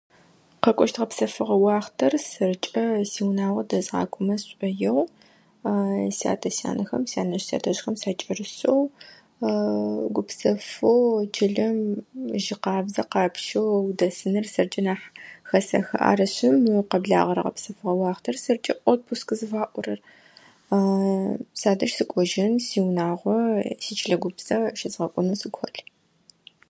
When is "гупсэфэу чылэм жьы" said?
10.15-12.55